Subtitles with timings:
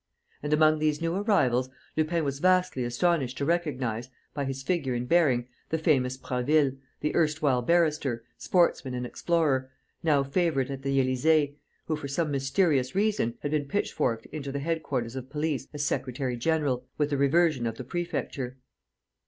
[0.41, 5.07] And, among these new arrivals, Lupin was vastly astonished to recognize, by his figure and
[5.07, 9.69] bearing, the famous Prasville, the erstwhile barrister, sportsman and explorer,
[10.01, 11.53] now favourite at the Élysée,
[11.85, 16.35] who, for some mysterious reason, had been pitchforked into the headquarters of police as secretary
[16.35, 18.57] general, with the reversion of the prefecture.